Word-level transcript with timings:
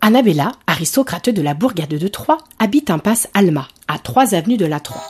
Annabella, 0.00 0.52
aristocrate 0.68 1.30
de 1.30 1.42
la 1.42 1.54
bourgade 1.54 1.88
de 1.88 2.08
Troyes, 2.08 2.38
habite 2.60 2.90
un 2.90 2.98
passe 2.98 3.28
Alma, 3.34 3.66
à 3.88 3.98
3 3.98 4.34
avenues 4.34 4.56
de 4.56 4.64
la 4.64 4.78
Troie. 4.78 5.02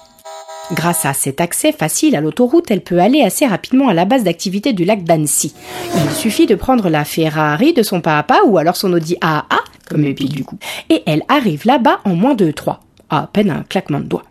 Grâce 0.72 1.04
à 1.04 1.12
cet 1.12 1.42
accès 1.42 1.72
facile 1.72 2.16
à 2.16 2.22
l'autoroute, 2.22 2.70
elle 2.70 2.80
peut 2.82 3.00
aller 3.00 3.20
assez 3.22 3.46
rapidement 3.46 3.88
à 3.88 3.94
la 3.94 4.06
base 4.06 4.24
d'activité 4.24 4.72
du 4.72 4.86
lac 4.86 5.04
d'Annecy. 5.04 5.54
Il 5.94 6.10
suffit 6.12 6.46
de 6.46 6.54
prendre 6.54 6.88
la 6.88 7.04
Ferrari 7.04 7.74
de 7.74 7.82
son 7.82 8.00
papa 8.00 8.40
ou 8.46 8.56
alors 8.56 8.76
son 8.76 8.92
Audi 8.94 9.16
AA, 9.20 9.44
comme 9.90 10.02
le 10.02 10.14
pile 10.14 10.32
du 10.32 10.44
coup. 10.44 10.58
Et 10.88 11.02
elle 11.04 11.22
arrive 11.28 11.66
là-bas 11.66 12.00
en 12.06 12.14
moins 12.14 12.34
de 12.34 12.50
3, 12.50 12.80
à 13.10 13.28
peine 13.30 13.50
un 13.50 13.62
claquement 13.62 14.00
de 14.00 14.04
doigts. 14.04 14.24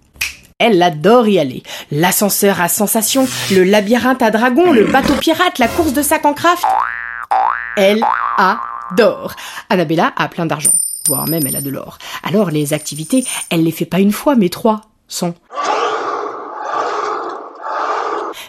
Elle 0.59 0.81
adore 0.81 1.27
y 1.27 1.37
aller. 1.37 1.61
L'ascenseur 1.91 2.59
à 2.61 2.67
sensation, 2.67 3.27
le 3.51 3.63
labyrinthe 3.63 4.23
à 4.23 4.31
dragons, 4.31 4.71
le 4.71 4.85
bateau 4.85 5.13
pirate, 5.13 5.59
la 5.59 5.67
course 5.67 5.93
de 5.93 6.01
sac 6.01 6.25
en 6.25 6.33
craft. 6.33 6.63
Elle 7.77 8.03
adore. 8.37 9.35
Annabella 9.69 10.13
a 10.15 10.27
plein 10.27 10.47
d'argent, 10.47 10.73
voire 11.07 11.27
même 11.27 11.45
elle 11.45 11.57
a 11.57 11.61
de 11.61 11.69
l'or. 11.69 11.99
Alors 12.23 12.49
les 12.49 12.73
activités, 12.73 13.23
elle 13.51 13.65
les 13.65 13.71
fait 13.71 13.85
pas 13.85 13.99
une 13.99 14.11
fois, 14.11 14.35
mais 14.35 14.49
trois, 14.49 14.81
sans. 15.07 15.35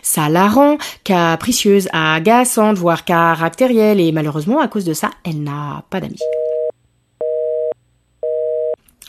Ça 0.01 0.31
la 0.31 0.49
rend 0.49 0.79
capricieuse, 1.05 1.91
agaçante, 1.93 2.79
voire 2.79 3.05
caractérielle, 3.05 4.01
et 4.01 4.13
malheureusement, 4.13 4.61
à 4.61 4.69
cause 4.69 4.87
de 4.87 4.95
ça, 4.95 5.11
elle 5.27 5.43
n'a 5.43 5.83
pas 5.91 6.01
d'amis. 6.01 6.17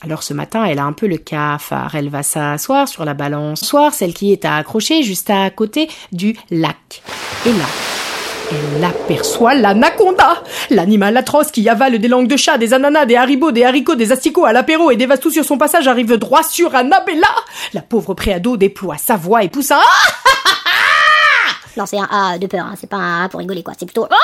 Alors 0.02 0.23
ce 0.23 0.33
matin, 0.33 0.64
elle 0.64 0.80
a 0.80 0.86
un 0.86 0.94
peu 0.94 1.08
le 1.08 1.17
cafard. 1.17 1.94
Elle 1.94 2.09
va 2.09 2.23
s'asseoir 2.23 2.88
sur 2.88 3.03
la 3.03 3.14
balançoire, 3.14 3.94
celle 3.94 4.14
qui 4.14 4.31
est 4.31 4.45
accrochée 4.45 5.03
juste 5.03 5.30
à 5.30 5.50
côté 5.50 5.89
du 6.14 6.38
lac. 6.52 7.02
Et 7.45 7.52
là, 7.52 7.66
elle 8.52 8.83
aperçoit 8.83 9.56
l'anaconda, 9.56 10.41
l'animal 10.69 11.17
atroce 11.17 11.52
qui 11.52 11.67
avale 11.67 12.00
des 12.00 12.08
langues 12.08 12.28
de 12.28 12.38
chat, 12.38 12.58
des 12.58 12.73
ananas, 12.73 13.06
des 13.06 13.17
haribots, 13.17 13.52
des 13.52 13.66
haricots, 13.66 13.95
des 13.95 14.11
asticots 14.11 14.45
à 14.45 14.53
l'apéro 14.53 14.89
et 14.89 14.95
dévaste 14.95 15.22
tout 15.22 15.31
sur 15.31 15.44
son 15.44 15.58
passage 15.58 15.88
arrive 15.88 16.17
droit 16.17 16.44
sur 16.44 16.73
Annabella. 16.75 17.28
La 17.73 17.81
pauvre 17.81 18.13
préado 18.13 18.56
déploie 18.58 18.97
sa 18.97 19.17
voix 19.17 19.44
et 19.44 19.50
pousse 19.50 19.72
un 19.72 19.80
Ah 19.80 20.09
Non, 21.78 21.86
c'est 21.86 22.00
un 22.00 22.08
A 22.11 22.38
de 22.39 22.47
peur, 22.47 22.66
hein. 22.66 22.73
c'est 22.80 22.89
pas 22.89 22.97
un 22.97 23.25
A 23.25 23.30
pour 23.30 23.39
rigoler 23.39 23.63
quoi, 23.63 23.73
c'est 23.78 23.86
plutôt 23.86 24.08
Ah 24.09 24.16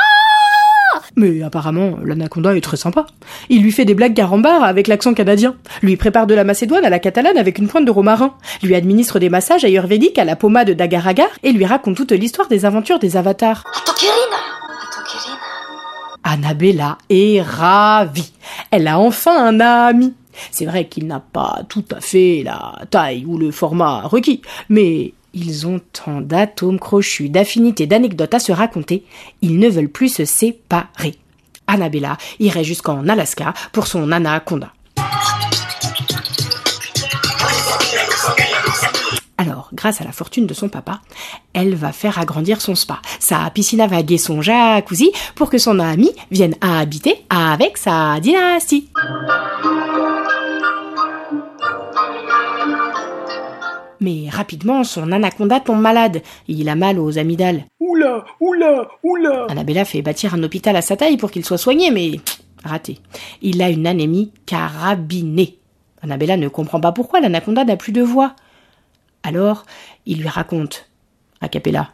Mais 1.16 1.41
apparemment, 1.44 1.97
l'anaconda 2.03 2.55
est 2.55 2.61
très 2.61 2.77
sympa. 2.77 3.05
Il 3.49 3.63
lui 3.63 3.71
fait 3.71 3.85
des 3.85 3.95
blagues 3.95 4.13
carambar 4.13 4.63
avec 4.63 4.88
l'accent 4.88 5.13
canadien, 5.13 5.55
lui 5.81 5.95
prépare 5.95 6.27
de 6.27 6.33
la 6.33 6.44
macédoine 6.44 6.83
à 6.83 6.89
la 6.89 6.99
catalane 6.99 7.38
avec 7.38 7.58
une 7.58 7.67
pointe 7.67 7.85
de 7.85 7.91
romarin, 7.91 8.33
lui 8.61 8.75
administre 8.75 9.19
des 9.19 9.30
massages 9.30 9.63
ayurvédiques 9.63 10.17
à 10.17 10.25
la 10.25 10.36
pommade 10.36 10.71
d'agar-agar 10.71 11.30
et 11.43 11.53
lui 11.53 11.66
raconte 11.66 11.95
toute 11.95 12.11
l'histoire 12.11 12.47
des 12.47 12.66
aventures 12.66 12.99
des 12.99 13.16
avatars. 13.16 13.63
Annabella 16.23 16.98
est 17.09 17.42
ravie. 17.42 18.33
Elle 18.71 18.87
a 18.87 18.99
enfin 18.99 19.45
un 19.45 19.59
ami. 19.59 20.14
C'est 20.52 20.65
vrai 20.65 20.87
qu'il 20.87 21.08
n'a 21.08 21.20
pas 21.21 21.61
tout 21.70 21.86
à 21.95 22.02
fait 22.02 22.42
la 22.43 22.73
taille 22.89 23.25
ou 23.25 23.37
le 23.37 23.52
format 23.52 24.02
requis, 24.02 24.42
mais 24.67 25.14
ils 25.36 25.68
ont 25.68 25.82
tant 25.94 26.22
d'atomes 26.22 26.80
crochus, 26.80 27.30
d'affinités, 27.30 27.86
d'anecdotes 27.86 28.34
à 28.34 28.40
se 28.40 28.52
raconter, 28.52 29.04
ils 29.42 29.60
ne 29.60 29.70
veulent 29.70 29.90
plus 29.90 30.10
se 30.10 30.26
séparer. 30.26 31.16
Annabella 31.68 32.18
irait 32.40 32.64
jusqu'en 32.64 33.08
Alaska 33.08 33.54
pour 33.72 33.88
son 33.88 34.12
anaconda. 34.12 34.72
Alors, 39.38 39.70
grâce 39.73 40.00
à 40.00 40.06
la 40.06 40.14
fortune 40.14 40.48
de 40.48 40.54
son 40.54 40.70
papa, 40.70 41.02
elle 41.54 41.76
va 41.76 41.92
faire 41.92 42.17
agrandir 42.17 42.62
son 42.62 42.73
spa, 42.73 43.02
sa 43.20 43.50
piscine 43.50 43.82
à 43.82 43.88
vagues 43.88 44.14
et 44.14 44.17
son 44.17 44.42
jacuzzi 44.42 45.12
pour 45.36 45.50
que 45.50 45.58
son 45.58 45.80
ami 45.80 46.12
vienne 46.32 46.56
habiter 46.62 47.26
avec 47.30 47.78
sa 47.78 48.20
dynastie. 48.22 48.88
Mais 54.00 54.30
rapidement, 54.30 54.83
son 54.83 55.11
anaconda 55.11 55.60
tombe 55.60 55.82
malade. 55.82 56.22
Il 56.48 56.70
a 56.70 56.76
mal 56.76 57.00
aux 57.00 57.17
amygdales. 57.17 57.66
Oula, 57.80 58.26
oula, 58.39 58.88
oula 59.04 59.45
Annabella 59.50 59.86
fait 59.86 60.02
bâtir 60.02 60.33
un 60.33 60.44
hôpital 60.44 60.76
à 60.76 60.82
sa 60.82 60.98
taille 60.98 61.17
pour 61.17 61.32
qu'il 61.32 61.45
soit 61.45 61.58
soigné, 61.58 61.92
mais 61.92 62.20
raté. 62.64 63.00
Il 63.42 63.61
a 63.61 63.70
une 63.70 63.88
anémie 63.88 64.32
carabinée. 64.45 65.60
Annabella 66.02 66.38
ne 66.38 66.48
comprend 66.48 66.80
pas 66.80 66.92
pourquoi 66.92 67.20
l'anaconda 67.20 67.64
n'a 67.64 67.78
plus 67.78 67.92
de 67.92 68.02
voix. 68.02 68.36
Alors, 69.23 69.66
il 70.05 70.20
lui 70.20 70.28
raconte, 70.28 70.89
a 71.42 71.50
cappella. 71.50 71.89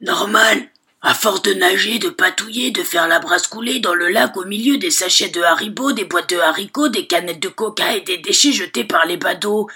Normal. 0.00 0.68
À 1.06 1.12
force 1.12 1.42
de 1.42 1.52
nager, 1.52 1.98
de 1.98 2.08
patouiller, 2.08 2.70
de 2.70 2.82
faire 2.82 3.06
la 3.06 3.18
brasse 3.18 3.46
couler 3.46 3.78
dans 3.78 3.94
le 3.94 4.08
lac 4.08 4.38
au 4.38 4.46
milieu 4.46 4.78
des 4.78 4.90
sachets 4.90 5.28
de 5.28 5.42
haribots, 5.42 5.92
des 5.92 6.06
boîtes 6.06 6.30
de 6.30 6.38
haricots, 6.38 6.88
des 6.88 7.06
canettes 7.06 7.40
de 7.40 7.50
coca 7.50 7.94
et 7.94 8.00
des 8.00 8.16
déchets 8.16 8.52
jetés 8.52 8.84
par 8.84 9.04
les 9.04 9.18
badauds. 9.18 9.68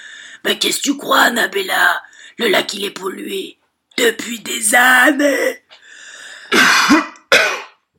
Mais 0.46 0.58
qu'est-ce 0.58 0.78
que 0.78 0.84
tu 0.84 0.96
crois, 0.96 1.20
Annabella? 1.20 2.02
Le 2.38 2.48
lac, 2.48 2.72
il 2.72 2.82
est 2.86 2.90
pollué. 2.90 3.58
Depuis 3.98 4.40
des 4.40 4.74
années 4.74 5.62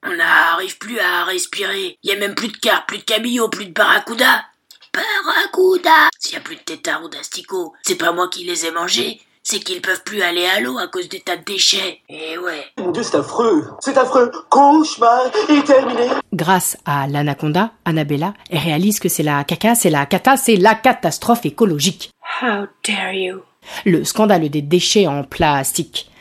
On 0.03 0.16
n'arrive 0.16 0.79
plus 0.79 0.97
à 0.97 1.23
respirer. 1.25 2.00
Il 2.01 2.09
y 2.09 2.13
a 2.13 2.17
même 2.17 2.34
plus 2.34 2.47
de 2.47 2.57
carpes, 2.57 2.88
plus 2.88 2.97
de 2.97 3.03
cabillots, 3.03 3.50
plus 3.50 3.67
de 3.67 3.73
barracuda. 3.73 4.46
Barracuda 4.91 6.09
S'il 6.17 6.34
y 6.34 6.38
a 6.38 6.41
plus 6.41 6.56
de 6.56 6.61
tétards 6.61 7.03
ou 7.03 7.09
d'asticots, 7.09 7.75
c'est 7.84 7.96
pas 7.96 8.11
moi 8.11 8.28
qui 8.28 8.44
les 8.44 8.66
ai 8.66 8.72
mangés, 8.72 9.22
c'est 9.50 9.60
qu'ils 9.62 9.82
peuvent 9.82 10.04
plus 10.04 10.22
aller 10.22 10.46
à 10.46 10.60
l'eau 10.60 10.78
à 10.78 10.88
cause 10.88 11.10
des 11.10 11.22
tas 11.22 11.36
de 11.36 11.44
déchets. 11.44 12.02
Et 12.08 12.38
ouais. 12.38 12.66
Mon 12.78 12.92
Dieu, 12.92 13.02
c'est 13.02 13.16
affreux 13.18 13.66
C'est 13.80 13.98
affreux 13.98 14.32
Cauchemar 14.50 15.32
est 15.50 15.66
terminé 15.66 16.08
Grâce 16.32 16.78
à 16.86 17.08
l'anaconda, 17.08 17.72
Annabella 17.84 18.36
elle 18.52 18.59
réalise 18.59 19.00
que 19.00 19.09
c'est 19.09 19.24
la 19.24 19.44
caca, 19.44 19.74
c'est 19.74 19.90
la 19.90 20.06
cata, 20.06 20.38
c'est 20.38 20.56
la 20.56 20.76
catastrophe 20.76 21.48
écologique. 21.48 22.12
How 22.42 22.68
dare 22.88 23.14
you 23.14 23.42
Le 23.86 24.04
scandale 24.04 24.50
des 24.50 24.62
déchets 24.62 25.08
en 25.08 25.24
plastique. 25.24 26.12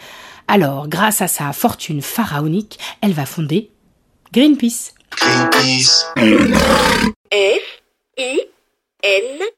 Alors, 0.47 0.88
grâce 0.88 1.21
à 1.21 1.28
sa 1.28 1.53
fortune 1.53 2.00
pharaonique, 2.00 2.78
elle 3.03 3.12
va 3.12 3.27
fonder 3.27 3.71
Greenpeace. 4.33 4.94
Greenpeace. 5.11 6.06
F 7.31 7.83
I 8.17 8.41
N 9.03 9.57